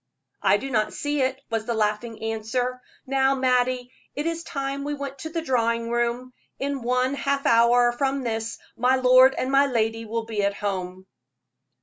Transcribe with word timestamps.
"I 0.41 0.57
do 0.57 0.71
not 0.71 0.93
see 0.95 1.21
it," 1.21 1.39
was 1.51 1.65
the 1.67 1.75
laughing 1.75 2.23
answer. 2.23 2.81
"Now, 3.05 3.35
Mattie, 3.35 3.91
it 4.15 4.25
is 4.25 4.43
time 4.43 4.83
we 4.83 4.95
went 4.95 5.19
to 5.19 5.29
the 5.29 5.43
drawing 5.43 5.91
room; 5.91 6.33
in 6.57 6.81
one 6.81 7.13
half 7.13 7.45
hour 7.45 7.91
from 7.91 8.23
this 8.23 8.57
my 8.75 8.95
lord 8.95 9.35
and 9.37 9.51
my 9.51 9.67
lady 9.67 10.05
will 10.05 10.25
be 10.25 10.41
at 10.43 10.55
home." 10.55 11.05